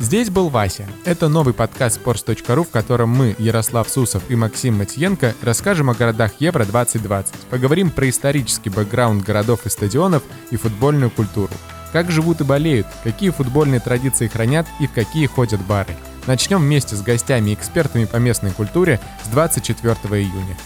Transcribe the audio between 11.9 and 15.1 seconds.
Как живут и болеют, какие футбольные традиции хранят и в